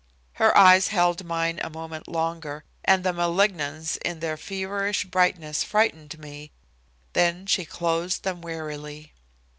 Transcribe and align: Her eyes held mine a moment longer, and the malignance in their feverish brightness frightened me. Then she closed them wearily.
Her 0.41 0.57
eyes 0.57 0.87
held 0.87 1.23
mine 1.25 1.59
a 1.61 1.69
moment 1.69 2.07
longer, 2.07 2.63
and 2.83 3.03
the 3.03 3.13
malignance 3.13 3.97
in 3.97 4.19
their 4.19 4.35
feverish 4.35 5.05
brightness 5.05 5.63
frightened 5.63 6.17
me. 6.17 6.49
Then 7.13 7.45
she 7.45 7.65
closed 7.65 8.23
them 8.23 8.41
wearily. 8.41 9.13